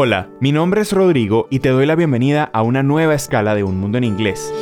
Hola, 0.00 0.28
mi 0.38 0.52
nombre 0.52 0.82
es 0.82 0.92
Rodrigo 0.92 1.48
y 1.50 1.58
te 1.58 1.70
doy 1.70 1.84
la 1.84 1.96
bienvenida 1.96 2.48
a 2.52 2.62
una 2.62 2.84
nueva 2.84 3.16
escala 3.16 3.56
de 3.56 3.64
Un 3.64 3.80
Mundo 3.80 3.98
en 3.98 4.04
Inglés. 4.04 4.54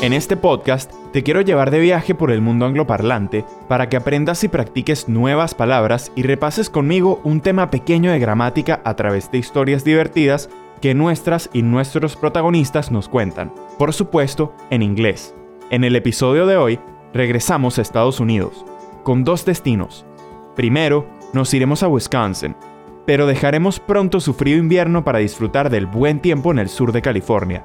En 0.00 0.14
este 0.14 0.38
podcast 0.38 0.90
te 1.12 1.22
quiero 1.22 1.42
llevar 1.42 1.70
de 1.70 1.80
viaje 1.80 2.14
por 2.14 2.30
el 2.30 2.40
mundo 2.40 2.64
angloparlante 2.64 3.44
para 3.68 3.90
que 3.90 3.98
aprendas 3.98 4.42
y 4.42 4.48
practiques 4.48 5.06
nuevas 5.10 5.54
palabras 5.54 6.12
y 6.16 6.22
repases 6.22 6.70
conmigo 6.70 7.20
un 7.24 7.42
tema 7.42 7.70
pequeño 7.70 8.10
de 8.10 8.18
gramática 8.18 8.80
a 8.86 8.96
través 8.96 9.30
de 9.30 9.36
historias 9.36 9.84
divertidas 9.84 10.48
que 10.80 10.94
nuestras 10.94 11.50
y 11.52 11.60
nuestros 11.60 12.16
protagonistas 12.16 12.90
nos 12.90 13.10
cuentan. 13.10 13.52
Por 13.78 13.92
supuesto, 13.92 14.54
en 14.70 14.80
inglés. 14.80 15.34
En 15.68 15.84
el 15.84 15.94
episodio 15.94 16.46
de 16.46 16.56
hoy, 16.56 16.80
regresamos 17.12 17.78
a 17.78 17.82
Estados 17.82 18.18
Unidos, 18.18 18.64
con 19.02 19.24
dos 19.24 19.44
destinos. 19.44 20.06
Primero, 20.54 21.06
nos 21.34 21.52
iremos 21.52 21.82
a 21.82 21.88
Wisconsin, 21.88 22.56
pero 23.06 23.26
dejaremos 23.26 23.80
pronto 23.80 24.20
su 24.20 24.34
frío 24.34 24.56
invierno 24.58 25.04
para 25.04 25.20
disfrutar 25.20 25.70
del 25.70 25.86
buen 25.86 26.20
tiempo 26.20 26.50
en 26.50 26.58
el 26.58 26.68
sur 26.68 26.92
de 26.92 27.02
California. 27.02 27.64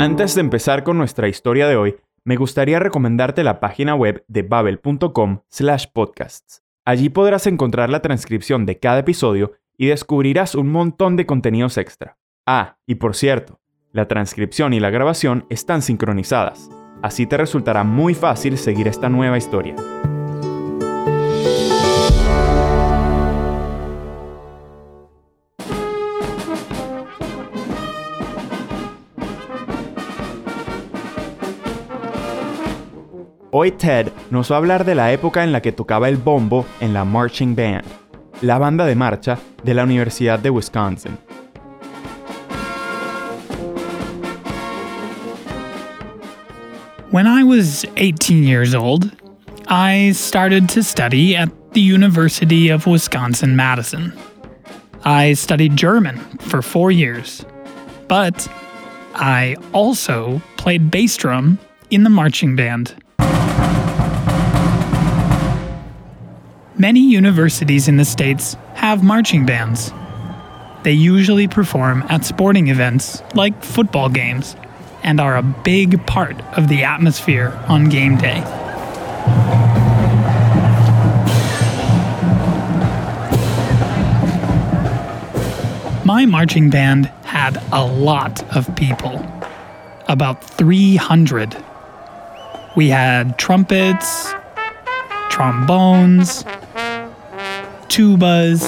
Antes 0.00 0.34
de 0.34 0.40
empezar 0.40 0.84
con 0.84 0.98
nuestra 0.98 1.28
historia 1.28 1.68
de 1.68 1.76
hoy, 1.76 1.96
me 2.24 2.36
gustaría 2.36 2.78
recomendarte 2.78 3.44
la 3.44 3.60
página 3.60 3.94
web 3.94 4.24
de 4.28 4.42
babel.com 4.42 5.40
slash 5.48 5.86
podcasts. 5.92 6.62
Allí 6.84 7.08
podrás 7.08 7.46
encontrar 7.46 7.90
la 7.90 8.02
transcripción 8.02 8.66
de 8.66 8.78
cada 8.78 9.00
episodio 9.00 9.52
y 9.76 9.86
descubrirás 9.86 10.54
un 10.54 10.70
montón 10.70 11.16
de 11.16 11.26
contenidos 11.26 11.78
extra. 11.78 12.16
Ah, 12.46 12.78
y 12.86 12.96
por 12.96 13.14
cierto, 13.14 13.60
la 13.98 14.06
transcripción 14.06 14.72
y 14.74 14.80
la 14.80 14.90
grabación 14.90 15.44
están 15.50 15.82
sincronizadas, 15.82 16.70
así 17.02 17.26
te 17.26 17.36
resultará 17.36 17.82
muy 17.82 18.14
fácil 18.14 18.56
seguir 18.56 18.86
esta 18.86 19.08
nueva 19.08 19.36
historia. 19.36 19.74
Hoy 33.50 33.72
Ted 33.72 34.12
nos 34.30 34.52
va 34.52 34.54
a 34.54 34.58
hablar 34.58 34.84
de 34.84 34.94
la 34.94 35.12
época 35.12 35.42
en 35.42 35.50
la 35.50 35.60
que 35.60 35.72
tocaba 35.72 36.08
el 36.08 36.18
bombo 36.18 36.64
en 36.78 36.94
la 36.94 37.04
Marching 37.04 37.56
Band, 37.56 37.82
la 38.42 38.58
banda 38.58 38.86
de 38.86 38.94
marcha 38.94 39.38
de 39.64 39.74
la 39.74 39.82
Universidad 39.82 40.38
de 40.38 40.50
Wisconsin. 40.50 41.27
When 47.10 47.26
I 47.26 47.42
was 47.42 47.86
18 47.96 48.44
years 48.44 48.74
old, 48.74 49.10
I 49.66 50.12
started 50.12 50.68
to 50.70 50.82
study 50.82 51.34
at 51.34 51.48
the 51.72 51.80
University 51.80 52.68
of 52.68 52.86
Wisconsin 52.86 53.56
Madison. 53.56 54.12
I 55.04 55.32
studied 55.32 55.74
German 55.74 56.18
for 56.38 56.60
four 56.60 56.90
years, 56.90 57.46
but 58.08 58.46
I 59.14 59.56
also 59.72 60.42
played 60.58 60.90
bass 60.90 61.16
drum 61.16 61.58
in 61.88 62.02
the 62.02 62.10
marching 62.10 62.56
band. 62.56 62.94
Many 66.76 67.00
universities 67.00 67.88
in 67.88 67.96
the 67.96 68.04
States 68.04 68.54
have 68.74 69.02
marching 69.02 69.46
bands. 69.46 69.94
They 70.82 70.92
usually 70.92 71.48
perform 71.48 72.04
at 72.10 72.26
sporting 72.26 72.68
events 72.68 73.22
like 73.34 73.64
football 73.64 74.10
games 74.10 74.56
and 75.02 75.20
are 75.20 75.36
a 75.36 75.42
big 75.42 76.04
part 76.06 76.40
of 76.56 76.68
the 76.68 76.84
atmosphere 76.84 77.58
on 77.68 77.88
game 77.88 78.16
day. 78.16 78.40
My 86.04 86.24
marching 86.24 86.70
band 86.70 87.06
had 87.24 87.62
a 87.70 87.84
lot 87.84 88.42
of 88.56 88.74
people, 88.76 89.24
about 90.08 90.42
300. 90.42 91.54
We 92.76 92.88
had 92.88 93.38
trumpets, 93.38 94.32
trombones, 95.28 96.44
tubas, 97.88 98.62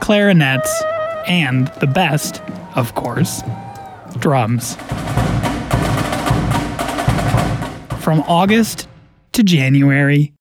clarinets, 0.00 0.82
and 1.28 1.68
the 1.80 1.86
best, 1.86 2.42
of 2.74 2.94
course, 2.96 3.42
drums. 4.18 4.76
From 8.04 8.20
August 8.28 8.86
to 9.32 9.42
January, 9.42 10.34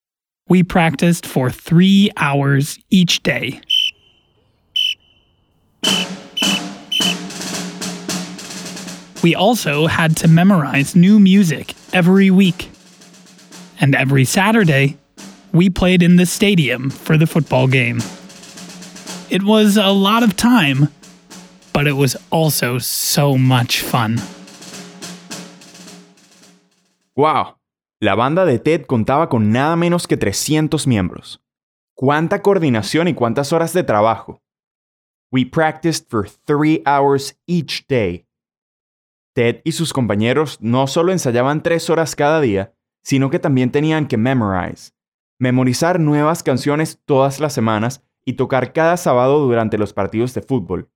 we 0.50 0.64
practiced 0.64 1.26
for 1.26 1.50
three 1.50 2.12
hours 2.18 2.78
each 2.90 3.24
day. 3.24 3.62
We 9.24 9.34
also 9.34 9.88
had 9.88 10.18
to 10.18 10.28
memorize 10.28 10.94
new 10.94 11.22
music 11.22 11.74
every 11.94 12.30
week. 12.30 12.70
And 13.80 13.96
every 13.96 14.26
Saturday, 14.26 14.98
we 15.54 15.70
played 15.70 16.04
in 16.04 16.18
the 16.18 16.26
stadium 16.26 16.90
for 16.90 17.16
the 17.16 17.26
football 17.26 17.68
game. 17.68 18.02
It 19.30 19.44
was 19.44 19.78
a 19.78 19.88
lot 19.92 20.22
of 20.22 20.36
time, 20.36 20.90
but 21.72 21.88
it 21.88 21.94
was 21.94 22.18
also 22.30 22.78
so 22.78 23.38
much 23.38 23.80
fun. 23.80 24.20
¡Wow! 27.16 27.60
La 28.00 28.16
banda 28.16 28.44
de 28.44 28.58
Ted 28.58 28.86
contaba 28.86 29.30
con 29.30 29.52
nada 29.52 29.76
menos 29.76 30.08
que 30.08 30.18
300 30.18 30.88
miembros. 30.88 31.44
¿Cuánta 31.96 32.42
coordinación 32.42 33.08
y 33.08 33.14
cuántas 33.14 33.54
horas 33.54 33.72
de 33.74 33.84
trabajo? 33.84 34.42
We 35.32 35.46
practiced 35.46 36.10
for 36.10 36.28
three 36.28 36.82
hours 36.86 37.40
each 37.48 37.86
day. 37.88 38.26
Ted 39.36 39.62
y 39.64 39.72
sus 39.72 39.94
compañeros 39.94 40.58
no 40.60 40.88
solo 40.88 41.12
ensayaban 41.12 41.64
tres 41.64 41.90
horas 41.90 42.16
cada 42.16 42.42
día, 42.42 42.74
sino 43.04 43.30
que 43.30 43.40
también 43.40 43.72
tenían 43.72 44.08
que 44.08 44.18
memorize, 44.18 44.92
memorizar 45.40 46.00
nuevas 46.00 46.44
canciones 46.44 47.00
todas 47.06 47.40
las 47.40 47.54
semanas 47.54 48.04
y 48.26 48.34
tocar 48.34 48.74
cada 48.74 48.98
sábado 48.98 49.40
durante 49.46 49.78
los 49.78 49.94
partidos 49.94 50.34
de 50.34 50.42
fútbol. 50.42 50.90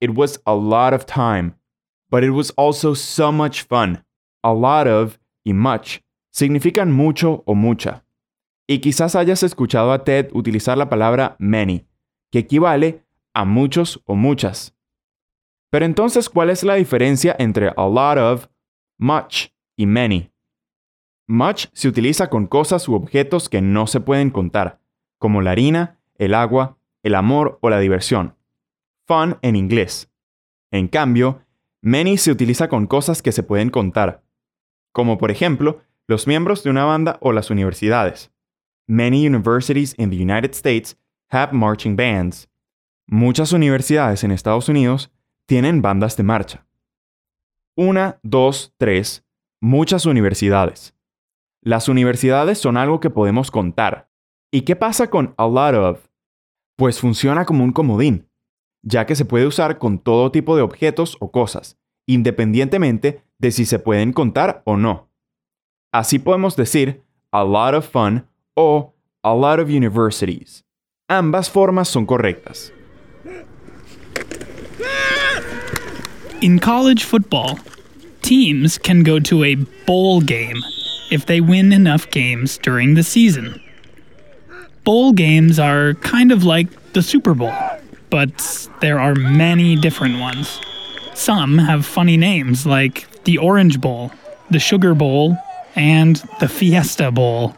It 0.00 0.10
was 0.14 0.40
a 0.44 0.54
lot 0.54 0.94
of 0.94 1.04
time, 1.06 1.54
but 2.10 2.22
it 2.22 2.30
was 2.30 2.52
also 2.56 2.94
so 2.94 3.32
much 3.32 3.62
fun. 3.62 4.04
A 4.42 4.52
lot 4.52 4.86
of 4.86 5.17
y 5.44 5.52
much 5.54 5.98
significan 6.30 6.92
mucho 6.92 7.42
o 7.46 7.54
mucha. 7.54 8.04
Y 8.66 8.80
quizás 8.80 9.16
hayas 9.16 9.42
escuchado 9.42 9.92
a 9.92 10.04
Ted 10.04 10.28
utilizar 10.32 10.76
la 10.76 10.88
palabra 10.88 11.36
many, 11.38 11.86
que 12.30 12.40
equivale 12.40 13.04
a 13.34 13.44
muchos 13.44 14.02
o 14.04 14.14
muchas. 14.14 14.76
Pero 15.70 15.84
entonces, 15.84 16.28
¿cuál 16.28 16.50
es 16.50 16.62
la 16.62 16.74
diferencia 16.74 17.34
entre 17.38 17.68
a 17.68 17.88
lot 17.88 18.18
of, 18.18 18.48
much 18.98 19.48
y 19.76 19.86
many? 19.86 20.30
Much 21.26 21.66
se 21.72 21.88
utiliza 21.88 22.30
con 22.30 22.46
cosas 22.46 22.88
u 22.88 22.94
objetos 22.94 23.48
que 23.48 23.60
no 23.60 23.86
se 23.86 24.00
pueden 24.00 24.30
contar, 24.30 24.80
como 25.18 25.42
la 25.42 25.50
harina, 25.50 26.00
el 26.14 26.34
agua, 26.34 26.78
el 27.02 27.14
amor 27.14 27.58
o 27.60 27.70
la 27.70 27.78
diversión. 27.78 28.36
Fun 29.06 29.38
en 29.42 29.56
inglés. 29.56 30.10
En 30.70 30.88
cambio, 30.88 31.42
many 31.82 32.16
se 32.16 32.30
utiliza 32.30 32.68
con 32.68 32.86
cosas 32.86 33.22
que 33.22 33.32
se 33.32 33.42
pueden 33.42 33.70
contar, 33.70 34.22
como 34.98 35.16
por 35.16 35.30
ejemplo 35.30 35.80
los 36.08 36.26
miembros 36.26 36.64
de 36.64 36.70
una 36.70 36.84
banda 36.84 37.18
o 37.20 37.30
las 37.30 37.50
universidades. 37.50 38.32
Many 38.88 39.24
universities 39.24 39.94
in 39.96 40.10
the 40.10 40.16
United 40.16 40.54
States 40.54 40.98
have 41.30 41.52
marching 41.52 41.94
bands. 41.94 42.48
Muchas 43.06 43.52
universidades 43.52 44.24
en 44.24 44.32
Estados 44.32 44.68
Unidos 44.68 45.12
tienen 45.46 45.82
bandas 45.82 46.16
de 46.16 46.24
marcha. 46.24 46.66
Una, 47.76 48.18
dos, 48.24 48.74
tres, 48.76 49.24
muchas 49.60 50.04
universidades. 50.04 50.96
Las 51.62 51.88
universidades 51.88 52.58
son 52.58 52.76
algo 52.76 52.98
que 52.98 53.10
podemos 53.10 53.52
contar. 53.52 54.10
¿Y 54.50 54.62
qué 54.62 54.74
pasa 54.74 55.10
con 55.10 55.32
a 55.36 55.46
lot 55.46 55.76
of? 55.76 56.08
Pues 56.74 56.98
funciona 56.98 57.44
como 57.44 57.62
un 57.62 57.70
comodín, 57.70 58.28
ya 58.82 59.06
que 59.06 59.14
se 59.14 59.24
puede 59.24 59.46
usar 59.46 59.78
con 59.78 60.00
todo 60.00 60.32
tipo 60.32 60.56
de 60.56 60.62
objetos 60.62 61.16
o 61.20 61.30
cosas, 61.30 61.78
independientemente 62.04 63.27
de 63.40 63.50
si 63.50 63.64
se 63.64 63.78
pueden 63.78 64.12
contar 64.12 64.62
o 64.64 64.76
no. 64.76 65.08
Así 65.92 66.18
podemos 66.18 66.56
decir 66.56 67.02
a 67.32 67.44
lot 67.44 67.74
of 67.74 67.86
fun 67.88 68.26
o 68.56 68.92
a 69.22 69.34
lot 69.34 69.60
of 69.60 69.70
universities. 69.70 70.64
Ambas 71.08 71.48
formas 71.48 71.88
son 71.88 72.06
correctas. 72.06 72.72
In 76.40 76.58
college 76.58 77.04
football, 77.04 77.58
teams 78.22 78.78
can 78.78 79.02
go 79.02 79.18
to 79.18 79.42
a 79.42 79.56
bowl 79.86 80.20
game 80.20 80.62
if 81.10 81.26
they 81.26 81.40
win 81.40 81.72
enough 81.72 82.08
games 82.10 82.58
during 82.58 82.94
the 82.94 83.02
season. 83.02 83.60
Bowl 84.84 85.12
games 85.12 85.58
are 85.58 85.94
kind 85.94 86.30
of 86.30 86.44
like 86.44 86.68
the 86.92 87.02
Super 87.02 87.34
Bowl, 87.34 87.52
but 88.10 88.68
there 88.80 88.98
are 89.00 89.14
many 89.14 89.74
different 89.76 90.20
ones. 90.20 90.60
Some 91.14 91.58
have 91.58 91.84
funny 91.84 92.16
names 92.16 92.64
like 92.66 93.06
the 93.28 93.36
Orange 93.36 93.78
Bowl, 93.78 94.10
the 94.48 94.58
Sugar 94.58 94.94
Bowl, 94.94 95.36
and 95.76 96.16
the 96.40 96.48
Fiesta 96.48 97.10
Bowl. 97.10 97.54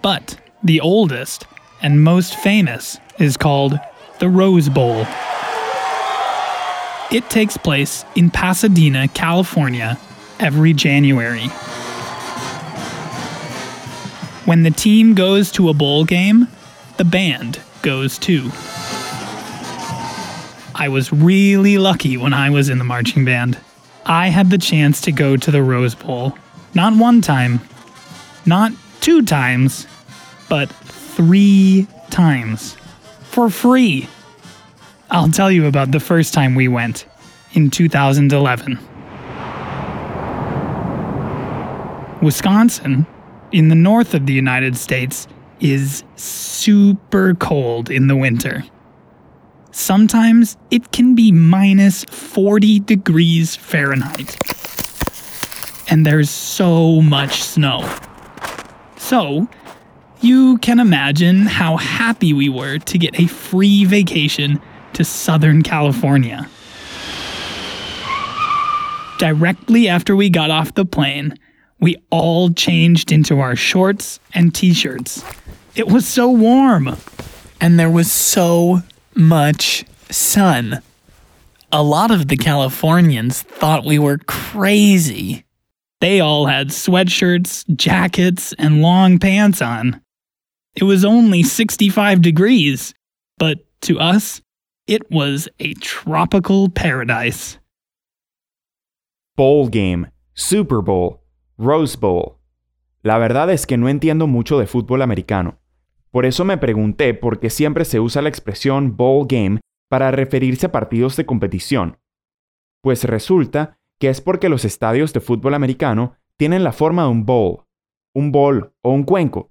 But 0.00 0.40
the 0.64 0.80
oldest 0.80 1.46
and 1.82 2.02
most 2.02 2.36
famous 2.36 2.96
is 3.18 3.36
called 3.36 3.78
the 4.18 4.30
Rose 4.30 4.70
Bowl. 4.70 5.04
It 7.12 7.28
takes 7.28 7.58
place 7.58 8.06
in 8.14 8.30
Pasadena, 8.30 9.08
California, 9.08 9.98
every 10.40 10.72
January. 10.72 11.48
When 14.46 14.62
the 14.62 14.70
team 14.70 15.12
goes 15.12 15.52
to 15.52 15.68
a 15.68 15.74
bowl 15.74 16.06
game, 16.06 16.48
the 16.96 17.04
band 17.04 17.60
goes 17.82 18.16
too. 18.16 18.50
I 20.74 20.88
was 20.88 21.12
really 21.12 21.76
lucky 21.76 22.16
when 22.16 22.32
I 22.32 22.48
was 22.48 22.70
in 22.70 22.78
the 22.78 22.84
marching 22.84 23.26
band. 23.26 23.58
I 24.08 24.28
had 24.28 24.50
the 24.50 24.58
chance 24.58 25.00
to 25.02 25.12
go 25.12 25.36
to 25.36 25.50
the 25.50 25.64
Rose 25.64 25.96
Bowl. 25.96 26.38
Not 26.74 26.96
one 26.96 27.20
time, 27.20 27.60
not 28.46 28.70
two 29.00 29.22
times, 29.22 29.88
but 30.48 30.70
three 30.70 31.88
times. 32.08 32.76
For 33.22 33.50
free. 33.50 34.08
I'll 35.10 35.30
tell 35.30 35.50
you 35.50 35.66
about 35.66 35.90
the 35.90 35.98
first 35.98 36.32
time 36.32 36.54
we 36.54 36.68
went 36.68 37.04
in 37.52 37.68
2011. 37.68 38.78
Wisconsin, 42.22 43.06
in 43.50 43.68
the 43.70 43.74
north 43.74 44.14
of 44.14 44.26
the 44.26 44.32
United 44.32 44.76
States, 44.76 45.26
is 45.58 46.04
super 46.14 47.34
cold 47.34 47.90
in 47.90 48.06
the 48.06 48.16
winter. 48.16 48.62
Sometimes 49.78 50.56
it 50.70 50.90
can 50.90 51.14
be 51.14 51.30
minus 51.30 52.02
40 52.04 52.80
degrees 52.80 53.54
Fahrenheit. 53.54 54.34
And 55.90 56.04
there's 56.06 56.30
so 56.30 57.02
much 57.02 57.42
snow. 57.42 57.86
So, 58.96 59.46
you 60.22 60.56
can 60.58 60.80
imagine 60.80 61.42
how 61.42 61.76
happy 61.76 62.32
we 62.32 62.48
were 62.48 62.78
to 62.78 62.98
get 62.98 63.20
a 63.20 63.26
free 63.26 63.84
vacation 63.84 64.62
to 64.94 65.04
Southern 65.04 65.62
California. 65.62 66.48
Directly 69.18 69.88
after 69.88 70.16
we 70.16 70.30
got 70.30 70.50
off 70.50 70.72
the 70.72 70.86
plane, 70.86 71.34
we 71.80 71.96
all 72.08 72.48
changed 72.50 73.12
into 73.12 73.40
our 73.40 73.54
shorts 73.54 74.20
and 74.32 74.54
t 74.54 74.72
shirts. 74.72 75.22
It 75.74 75.86
was 75.86 76.08
so 76.08 76.30
warm, 76.30 76.96
and 77.60 77.78
there 77.78 77.90
was 77.90 78.10
so 78.10 78.82
much 79.16 79.84
sun. 80.10 80.82
A 81.72 81.82
lot 81.82 82.10
of 82.10 82.28
the 82.28 82.36
Californians 82.36 83.42
thought 83.42 83.84
we 83.84 83.98
were 83.98 84.18
crazy. 84.18 85.44
They 86.00 86.20
all 86.20 86.46
had 86.46 86.68
sweatshirts, 86.68 87.64
jackets, 87.76 88.52
and 88.58 88.82
long 88.82 89.18
pants 89.18 89.62
on. 89.62 90.00
It 90.74 90.84
was 90.84 91.04
only 91.04 91.42
65 91.42 92.20
degrees, 92.20 92.94
but 93.38 93.58
to 93.82 93.98
us, 93.98 94.42
it 94.86 95.10
was 95.10 95.48
a 95.58 95.74
tropical 95.74 96.68
paradise. 96.68 97.58
Bowl 99.36 99.68
game, 99.68 100.08
Super 100.34 100.82
Bowl, 100.82 101.22
Rose 101.58 101.96
Bowl. 101.96 102.38
La 103.02 103.18
verdad 103.18 103.50
es 103.50 103.66
que 103.66 103.76
no 103.76 103.88
entiendo 103.88 104.26
mucho 104.26 104.58
de 104.58 104.66
fútbol 104.66 105.02
americano. 105.02 105.58
Por 106.16 106.24
eso 106.24 106.46
me 106.46 106.56
pregunté 106.56 107.12
por 107.12 107.40
qué 107.40 107.50
siempre 107.50 107.84
se 107.84 108.00
usa 108.00 108.22
la 108.22 108.30
expresión 108.30 108.96
bowl 108.96 109.26
game 109.28 109.60
para 109.90 110.10
referirse 110.10 110.64
a 110.64 110.72
partidos 110.72 111.14
de 111.18 111.26
competición. 111.26 111.98
Pues 112.82 113.04
resulta 113.04 113.76
que 114.00 114.08
es 114.08 114.22
porque 114.22 114.48
los 114.48 114.64
estadios 114.64 115.12
de 115.12 115.20
fútbol 115.20 115.52
americano 115.52 116.14
tienen 116.38 116.64
la 116.64 116.72
forma 116.72 117.02
de 117.02 117.10
un 117.10 117.26
bowl, 117.26 117.64
un 118.14 118.32
bowl 118.32 118.72
o 118.82 118.92
un 118.92 119.02
cuenco. 119.02 119.50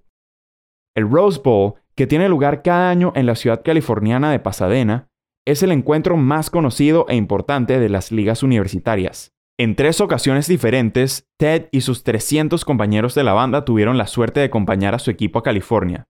El 0.95 1.07
Rose 1.07 1.39
Bowl, 1.43 1.75
que 1.93 2.07
tiene 2.07 2.29
lugar 2.29 2.63
cada 2.63 2.89
año 2.89 3.13
en 3.15 3.27
la 3.27 3.35
ciudad 3.35 3.61
californiana 3.63 4.31
de 4.31 4.39
Pasadena, 4.39 5.07
es 5.45 5.61
el 5.61 5.71
encuentro 5.71 6.17
más 6.17 6.49
conocido 6.49 7.05
e 7.09 7.15
importante 7.15 7.79
de 7.79 7.89
las 7.89 8.11
ligas 8.11 8.41
universitarias. 8.41 9.35
En 9.59 9.75
tres 9.75 10.01
ocasiones 10.01 10.47
diferentes, 10.47 11.27
Ted 11.37 11.67
y 11.71 11.81
sus 11.81 12.03
300 12.03 12.65
compañeros 12.65 13.13
de 13.13 13.23
la 13.23 13.33
banda 13.33 13.65
tuvieron 13.65 13.99
la 13.99 14.07
suerte 14.07 14.39
de 14.39 14.47
acompañar 14.47 14.95
a 14.95 14.99
su 14.99 15.11
equipo 15.11 15.37
a 15.37 15.43
California. 15.43 16.07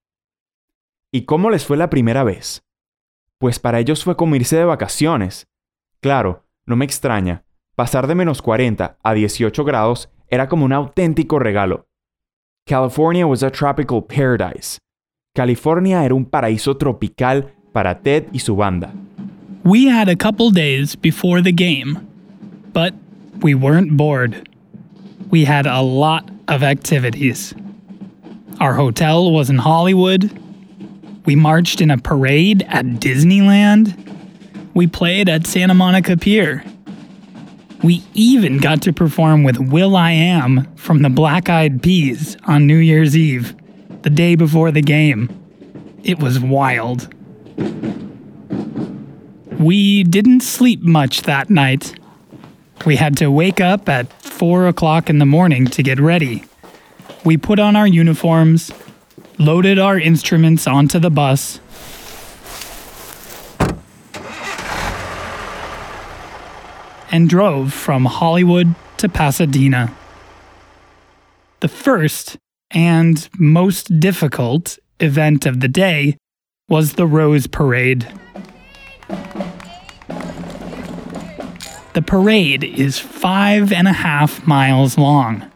¿Y 1.16 1.22
cómo 1.22 1.50
les 1.50 1.64
fue 1.64 1.78
la 1.78 1.90
primera 1.90 2.26
vez? 2.26 2.66
Pues 3.40 3.58
para 3.58 3.80
ellos 3.80 4.04
fue 4.04 4.18
como 4.18 4.36
irse 4.36 4.58
de 4.58 4.66
vacaciones. 4.66 5.48
Claro, 6.02 6.44
no 6.66 6.76
me 6.76 6.84
extraña, 6.84 7.46
pasar 7.74 8.08
de 8.08 8.16
menos 8.16 8.42
40 8.42 8.98
a 9.02 9.14
18 9.14 9.64
grados 9.64 10.10
era 10.28 10.50
como 10.50 10.66
un 10.66 10.74
auténtico 10.74 11.40
regalo. 11.40 11.88
California 12.68 13.26
was 13.26 13.44
a 13.44 13.50
tropical 13.50 14.04
paradise. 14.04 14.78
California 15.34 16.04
era 16.04 16.14
un 16.14 16.26
paraíso 16.26 16.76
tropical 16.76 17.54
para 17.72 17.98
Ted 18.02 18.26
y 18.34 18.40
su 18.40 18.58
banda. 18.58 18.92
We 19.64 19.88
had 19.90 20.10
a 20.10 20.18
couple 20.18 20.52
days 20.52 20.98
before 20.98 21.42
the 21.42 21.54
game, 21.54 21.96
but 22.74 22.94
we 23.42 23.56
weren't 23.56 23.96
bored. 23.96 24.50
We 25.32 25.46
had 25.46 25.66
a 25.66 25.82
lot 25.82 26.30
of 26.50 26.62
activities. 26.62 27.56
Our 28.60 28.74
hotel 28.74 29.32
was 29.32 29.50
in 29.50 29.60
Hollywood. 29.60 30.30
We 31.26 31.36
marched 31.36 31.82
in 31.82 31.90
a 31.90 31.98
parade 31.98 32.64
at 32.68 32.86
Disneyland. 32.86 33.96
We 34.74 34.88
played 34.88 35.28
at 35.28 35.48
Santa 35.48 35.74
Monica 35.74 36.18
Pier. 36.18 36.64
We 37.84 38.04
even 38.14 38.58
got 38.58 38.82
to 38.84 38.94
perform 38.94 39.44
with 39.44 39.58
will.i.am 39.58 40.74
from 40.76 41.02
the 41.02 41.10
Black 41.10 41.50
Eyed 41.50 41.82
Peas 41.84 42.38
on 42.46 42.68
New 42.68 42.78
Year's 42.78 43.16
Eve, 43.18 43.56
the 44.04 44.10
day 44.10 44.36
before 44.36 44.72
the 44.72 44.82
game. 44.82 45.30
It 46.04 46.20
was 46.20 46.40
wild. 46.40 47.14
We 49.60 50.04
didn't 50.04 50.42
sleep 50.42 50.82
much 50.82 51.24
that 51.24 51.50
night. 51.50 52.00
We 52.86 52.98
had 52.98 53.18
to 53.18 53.32
wake 53.32 53.62
up 53.62 53.90
at 53.90 54.12
4 54.22 54.68
o'clock 54.68 55.10
in 55.10 55.18
the 55.18 55.26
morning 55.26 55.66
to 55.68 55.82
get 55.82 56.00
ready. 56.00 56.44
We 57.24 57.38
put 57.38 57.58
on 57.58 57.76
our 57.76 57.88
uniforms, 57.88 58.72
loaded 59.38 59.80
our 59.80 60.00
instruments 60.00 60.68
onto 60.68 61.00
the 61.00 61.10
bus, 61.10 61.60
and 67.12 67.30
drove 67.30 67.74
from 67.74 68.06
Hollywood 68.06 68.76
to 68.98 69.08
Pasadena. 69.08 69.96
The 71.62 71.68
first 71.68 72.38
and 72.72 73.30
most 73.38 74.00
difficult 74.00 74.78
event 75.00 75.46
of 75.46 75.62
the 75.62 75.68
day 75.68 76.18
was 76.68 76.94
the 76.94 77.08
Rose 77.08 77.48
Parade. 77.48 78.08
The 81.94 82.02
parade 82.02 82.66
is 82.66 83.00
five 83.00 83.72
and 83.72 83.88
a 83.88 83.94
half 83.94 84.46
miles 84.46 84.98
long. 84.98 85.50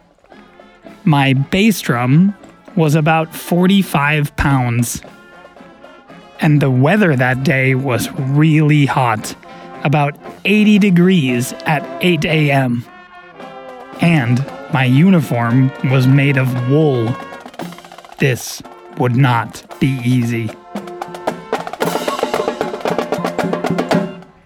My 1.04 1.34
bass 1.34 1.80
drum 1.82 2.34
was 2.76 2.94
about 2.94 3.34
45 3.34 4.36
pounds. 4.36 5.02
And 6.40 6.60
the 6.60 6.70
weather 6.70 7.16
that 7.16 7.42
day 7.42 7.74
was 7.74 8.10
really 8.12 8.86
hot, 8.86 9.34
about 9.84 10.16
80 10.44 10.78
degrees 10.78 11.52
at 11.66 11.84
8 12.02 12.24
a.m. 12.24 12.84
And 14.00 14.44
my 14.72 14.84
uniform 14.84 15.70
was 15.90 16.06
made 16.06 16.36
of 16.36 16.70
wool. 16.70 17.14
This 18.18 18.62
would 18.98 19.16
not 19.16 19.78
be 19.80 19.98
easy. 20.04 20.50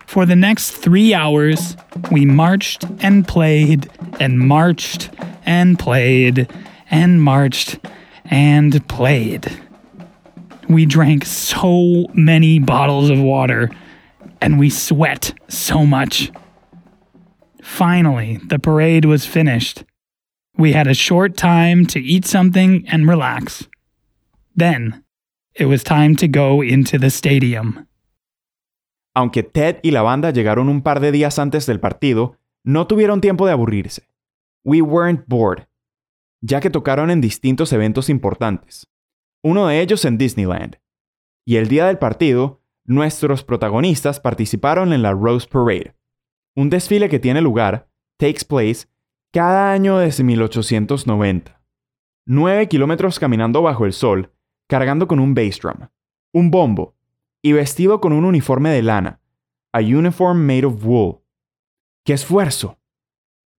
For 0.07 0.25
the 0.25 0.37
next 0.37 0.71
three 0.71 1.13
hours, 1.13 1.77
we 2.11 2.25
marched 2.25 2.85
and 3.01 3.27
played 3.27 3.91
and 4.21 4.39
marched 4.39 5.11
and 5.45 5.77
played 5.77 6.49
and 6.91 7.21
marched 7.21 7.81
and 8.25 8.87
played. 8.89 9.51
We 10.69 10.87
drank 10.87 11.25
so 11.25 12.07
many 12.15 12.59
bottles 12.59 13.11
of 13.11 13.21
water 13.21 13.71
and 14.41 14.59
we 14.59 14.71
sweat 14.71 15.35
so 15.49 15.85
much. 15.87 16.31
Finally, 17.63 18.41
the 18.49 18.59
parade 18.59 19.05
was 19.05 19.27
finished. 19.27 19.85
We 20.57 20.73
had 20.73 20.87
a 20.87 20.95
short 20.95 21.37
time 21.37 21.87
to 21.87 22.01
eat 22.01 22.25
something 22.25 22.85
and 22.89 23.09
relax. 23.09 23.67
Then, 24.55 25.03
it 25.55 25.67
was 25.67 25.83
time 25.83 26.15
to 26.17 26.29
go 26.29 26.63
into 26.63 26.99
the 26.99 27.11
stadium. 27.11 27.87
Aunque 29.17 29.43
Ted 29.43 29.81
y 29.83 29.91
la 29.91 30.03
banda 30.03 30.33
llegaron 30.33 30.69
un 30.69 30.83
par 30.83 31.01
de 31.01 31.13
días 31.13 31.39
antes 31.39 31.67
del 31.67 31.79
partido, 31.79 32.37
no 32.65 32.87
tuvieron 32.87 33.21
tiempo 33.21 33.47
de 33.47 33.53
aburrirse. 33.53 34.01
We 34.65 34.83
weren't 34.83 35.29
bored, 35.29 35.67
ya 36.47 36.61
que 36.61 36.69
tocaron 36.69 37.11
en 37.11 37.23
distintos 37.23 37.73
eventos 37.73 38.11
importantes. 38.11 38.87
Uno 39.43 39.67
de 39.67 39.81
ellos 39.81 40.05
en 40.05 40.19
Disneyland. 40.19 40.79
Y 41.47 41.57
el 41.57 41.69
día 41.69 41.87
del 41.87 41.99
partido, 41.99 42.63
nuestros 42.85 43.43
protagonistas 43.45 44.21
participaron 44.21 44.93
en 44.93 45.01
la 45.01 45.13
Rose 45.13 45.49
Parade, 45.49 45.97
un 46.55 46.69
desfile 46.69 47.09
que 47.09 47.19
tiene 47.19 47.41
lugar, 47.41 47.89
takes 48.19 48.45
place 48.47 48.87
cada 49.33 49.73
año 49.73 49.97
desde 49.97 50.23
1890. 50.23 51.63
Nueve 52.27 52.69
kilómetros 52.69 53.19
caminando 53.19 53.63
bajo 53.63 53.87
el 53.87 53.95
sol, 53.95 54.31
cargando 54.69 55.09
con 55.09 55.21
un 55.21 55.35
bass 55.35 55.59
drum, 55.59 55.89
un 56.33 56.51
bombo, 56.51 56.95
y 57.43 57.53
vestido 57.53 58.03
con 58.03 58.13
un 58.13 58.27
uniforme 58.27 58.69
de 58.71 58.83
lana, 58.83 59.21
a 59.73 59.81
uniform 59.81 60.47
made 60.47 60.67
of 60.67 60.85
wool. 60.85 61.21
¡Qué 62.05 62.13
esfuerzo! 62.13 62.79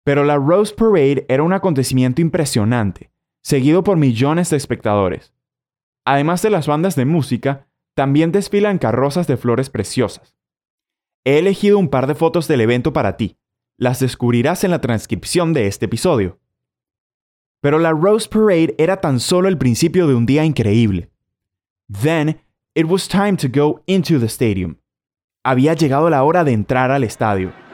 Pero 0.05 0.23
la 0.23 0.35
Rose 0.35 0.73
Parade 0.73 1.25
era 1.27 1.41
un 1.41 1.51
acontecimiento 1.51 2.21
impresionante, 2.21 3.11
seguido 3.41 3.83
por 3.83 3.97
millones 3.97 4.51
de 4.51 4.57
espectadores. 4.57 5.33
Además 6.05 6.43
de 6.43 6.51
las 6.51 6.67
bandas 6.67 6.95
de 6.95 7.05
música, 7.05 7.67
también 7.95 8.31
desfilan 8.31 8.77
carrozas 8.77 9.25
de 9.25 9.35
flores 9.35 9.71
preciosas. 9.71 10.37
He 11.23 11.39
elegido 11.39 11.79
un 11.79 11.89
par 11.89 12.05
de 12.05 12.13
fotos 12.13 12.47
del 12.47 12.61
evento 12.61 12.93
para 12.93 13.17
ti. 13.17 13.39
Las 13.77 13.99
descubrirás 13.99 14.63
en 14.63 14.69
la 14.69 14.79
transcripción 14.79 15.53
de 15.53 15.65
este 15.65 15.85
episodio. 15.85 16.39
Pero 17.61 17.79
la 17.79 17.89
Rose 17.89 18.29
Parade 18.29 18.75
era 18.77 19.01
tan 19.01 19.19
solo 19.19 19.47
el 19.47 19.57
principio 19.57 20.05
de 20.05 20.13
un 20.13 20.27
día 20.27 20.45
increíble. 20.45 21.09
Then, 21.89 22.41
it 22.75 22.85
was 22.85 23.07
time 23.07 23.37
to 23.37 23.47
go 23.47 23.81
into 23.87 24.19
the 24.19 24.27
stadium. 24.27 24.77
Había 25.43 25.73
llegado 25.73 26.11
la 26.11 26.23
hora 26.23 26.43
de 26.43 26.51
entrar 26.51 26.91
al 26.91 27.03
estadio. 27.03 27.64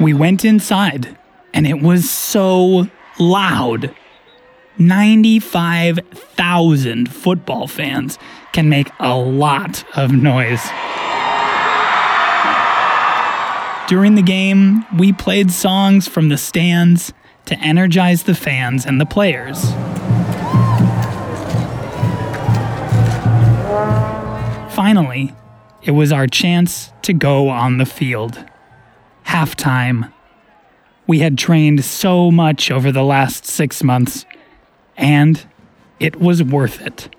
We 0.00 0.14
went 0.14 0.44
inside, 0.44 1.18
and 1.52 1.66
it 1.66 1.82
was 1.82 2.08
so 2.08 2.86
loud. 3.18 3.92
95,000 4.78 7.12
football 7.12 7.66
fans 7.66 8.16
can 8.52 8.68
make 8.68 8.92
a 9.00 9.16
lot 9.16 9.82
of 9.96 10.12
noise. 10.12 10.62
During 13.88 14.14
the 14.14 14.22
game, 14.22 14.86
we 14.96 15.12
played 15.12 15.50
songs 15.50 16.06
from 16.06 16.28
the 16.28 16.38
stands 16.38 17.12
to 17.46 17.58
energize 17.58 18.22
the 18.22 18.34
fans 18.34 18.86
and 18.86 19.00
the 19.00 19.06
players. 19.06 19.72
Finally, 24.74 25.34
it 25.82 25.90
was 25.90 26.12
our 26.12 26.28
chance 26.28 26.92
to 27.02 27.12
go 27.12 27.48
on 27.48 27.78
the 27.78 27.86
field. 27.86 28.44
Halftime. 29.28 30.12
We 31.06 31.18
had 31.18 31.36
trained 31.36 31.84
so 31.84 32.30
much 32.30 32.70
over 32.70 32.90
the 32.90 33.02
last 33.04 33.44
six 33.44 33.84
months, 33.84 34.24
and 34.96 35.46
it 36.00 36.16
was 36.16 36.42
worth 36.42 36.80
it. 36.80 37.14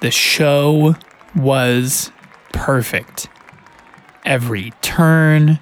The 0.00 0.10
show 0.10 0.96
was 1.36 2.10
perfect. 2.52 3.28
Every 4.24 4.72
turn, 4.82 5.60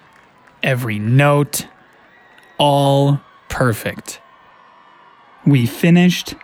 every 0.62 0.98
note, 0.98 1.66
all 2.56 3.20
perfect. 3.50 4.22
We 5.44 5.66
finished, 5.66 6.34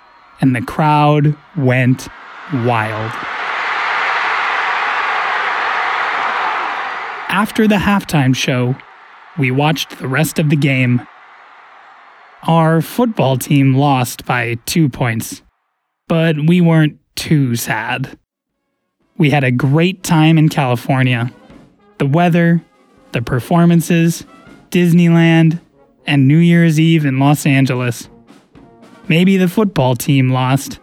and 0.40 0.55
the 0.55 0.62
crowd 0.62 1.37
went 1.57 2.09
wild. 2.52 3.12
After 7.28 7.69
the 7.69 7.76
halftime 7.76 8.35
show, 8.35 8.76
we 9.38 9.50
watched 9.50 9.99
the 9.99 10.09
rest 10.09 10.38
of 10.38 10.49
the 10.49 10.57
game. 10.57 11.07
Our 12.45 12.81
football 12.81 13.37
team 13.37 13.75
lost 13.75 14.25
by 14.25 14.57
two 14.66 14.88
points, 14.88 15.43
but 16.09 16.37
we 16.47 16.61
weren't 16.61 16.99
too 17.14 17.57
sad. 17.57 18.19
We 19.19 19.31
had 19.31 19.45
a 19.45 19.50
great 19.50 20.02
time 20.02 20.38
in 20.38 20.49
California. 20.49 21.31
The 21.99 22.07
weather, 22.07 22.62
the 23.12 23.23
performances, 23.23 24.25
Disneyland, 24.71 25.61
and 26.07 26.28
New 26.28 26.38
Year's 26.38 26.78
Eve 26.78 27.05
in 27.05 27.19
Los 27.19 27.47
Angeles. 27.47 28.09
Maybe 29.08 29.38
the 29.38 29.48
football 29.48 29.96
team 29.96 30.32
lost, 30.32 30.80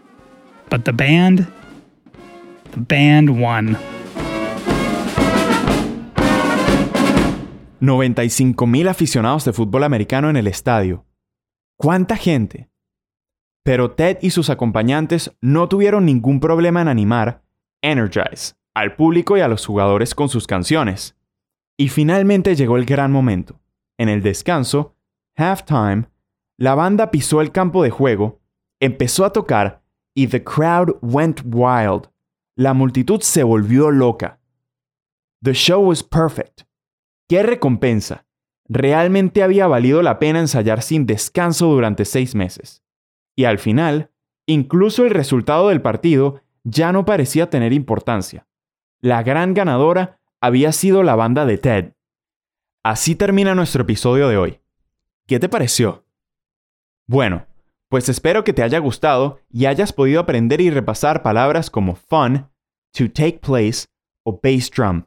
but 0.70 0.86
the 0.86 0.94
band, 0.94 1.48
the 2.72 2.80
band 2.80 3.30
won. 3.30 3.78
95.000 7.82 8.88
aficionados 8.88 9.44
de 9.44 9.52
fútbol 9.52 9.84
americano 9.84 10.30
en 10.30 10.38
el 10.38 10.48
estadio. 10.48 11.06
¿Cuánta 11.78 12.16
gente? 12.16 12.70
Pero 13.64 13.92
Ted 13.92 14.20
y 14.22 14.30
sus 14.30 14.50
acompañantes 14.50 15.36
no 15.42 15.68
tuvieron 15.68 16.06
ningún 16.06 16.40
problema 16.40 16.82
en 16.82 16.88
animar 16.88 17.42
Energize 17.82 18.54
al 18.74 18.96
público 18.96 19.38
y 19.38 19.42
a 19.42 19.48
los 19.48 19.66
jugadores 19.66 20.16
con 20.16 20.30
sus 20.30 20.48
canciones. 20.48 21.18
Y 21.78 21.90
finalmente 21.90 22.56
llegó 22.56 22.78
el 22.78 22.86
gran 22.86 23.12
momento. 23.12 23.60
En 23.98 24.10
el 24.10 24.22
descanso, 24.22 24.96
halftime, 25.36 26.06
la 26.58 26.76
banda 26.76 27.12
pisó 27.12 27.42
el 27.42 27.52
campo 27.52 27.84
de 27.84 27.90
juego, 27.90 28.42
empezó 28.80 29.26
a 29.26 29.34
tocar 29.34 29.84
y 30.16 30.28
the 30.28 30.44
crowd 30.44 30.98
went 31.02 31.42
wild. 31.46 32.10
La 32.56 32.74
multitud 32.74 33.22
se 33.22 33.44
volvió 33.44 33.90
loca. 33.90 34.40
The 35.42 35.54
show 35.54 35.82
was 35.82 36.04
perfect. 36.04 36.62
¡Qué 37.28 37.42
recompensa! 37.44 38.26
Realmente 38.70 39.44
había 39.44 39.68
valido 39.68 40.02
la 40.02 40.20
pena 40.20 40.40
ensayar 40.40 40.82
sin 40.82 41.06
descanso 41.06 41.68
durante 41.68 42.06
seis 42.06 42.36
meses. 42.36 42.84
Y 43.36 43.46
al 43.46 43.60
final, 43.60 44.12
incluso 44.46 45.04
el 45.06 45.10
resultado 45.10 45.70
del 45.70 45.82
partido 45.82 46.42
ya 46.64 46.92
no 46.92 47.06
parecía 47.06 47.50
tener 47.50 47.74
importancia. 47.74 48.48
La 49.02 49.24
gran 49.24 49.54
ganadora 49.54 50.22
había 50.40 50.72
sido 50.72 51.04
la 51.04 51.16
banda 51.16 51.46
de 51.46 51.58
Ted. 51.58 51.94
Así 52.84 53.16
termina 53.16 53.56
nuestro 53.56 53.84
episodio 53.84 54.28
de 54.28 54.38
hoy. 54.38 54.60
¿Qué 55.28 55.40
te 55.40 55.50
pareció? 55.50 56.06
Bueno, 57.08 57.46
pues 57.90 58.10
espero 58.10 58.44
que 58.44 58.54
te 58.54 58.64
haya 58.64 58.80
gustado 58.80 59.40
y 59.50 59.66
hayas 59.66 59.94
podido 59.94 60.22
aprender 60.22 60.62
y 60.62 60.70
repasar 60.70 61.22
palabras 61.22 61.70
como 61.70 61.96
fun, 61.96 62.50
to 62.92 63.10
take 63.12 63.40
place 63.40 63.86
o 64.24 64.40
bass 64.42 64.72
drum. 64.72 65.06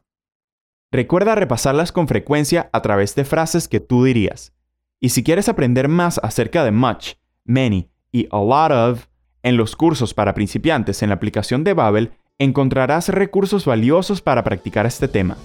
Recuerda 0.91 1.35
repasarlas 1.35 1.91
con 1.91 2.07
frecuencia 2.07 2.69
a 2.71 2.81
través 2.81 3.15
de 3.15 3.25
frases 3.25 3.67
que 3.67 3.79
tú 3.79 4.05
dirías. 4.05 4.53
Y 4.99 5.09
si 5.09 5.23
quieres 5.23 5.49
aprender 5.49 5.89
más 5.89 6.19
acerca 6.23 6.63
de 6.63 6.71
much, 6.71 7.15
many 7.43 7.89
y 8.11 8.27
a 8.31 8.37
lot 8.37 8.71
of 8.71 9.07
en 9.43 9.57
los 9.57 9.75
cursos 9.75 10.13
para 10.13 10.33
principiantes 10.33 11.01
en 11.03 11.09
la 11.09 11.15
aplicación 11.15 11.63
de 11.63 11.73
Babel, 11.73 12.11
encontrarás 12.37 13.09
recursos 13.09 13.65
valiosos 13.65 14.21
para 14.21 14.43
practicar 14.43 14.85
este 14.85 15.07
tema. 15.07 15.37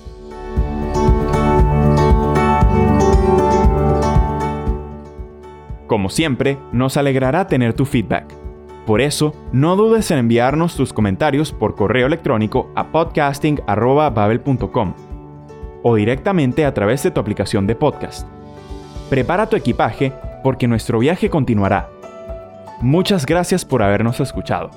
Como 5.93 6.09
siempre, 6.09 6.57
nos 6.73 6.97
alegrará 6.97 7.47
tener 7.47 7.75
tu 7.75 7.85
feedback. 7.85 8.25
Por 8.87 9.03
eso, 9.03 9.35
no 9.53 9.77
dudes 9.77 10.11
en 10.11 10.17
enviarnos 10.17 10.75
tus 10.75 10.91
comentarios 10.91 11.53
por 11.53 11.75
correo 11.75 12.07
electrónico 12.07 12.71
a 12.75 12.91
podcasting.babel.com 12.91 14.95
o 15.83 15.95
directamente 15.95 16.65
a 16.65 16.73
través 16.73 17.03
de 17.03 17.11
tu 17.11 17.21
aplicación 17.21 17.67
de 17.67 17.75
podcast. 17.75 18.27
Prepara 19.11 19.51
tu 19.51 19.55
equipaje 19.55 20.15
porque 20.43 20.67
nuestro 20.67 20.99
viaje 20.99 21.29
continuará. 21.29 21.91
Muchas 22.81 23.27
gracias 23.27 23.63
por 23.63 23.83
habernos 23.83 24.19
escuchado. 24.19 24.71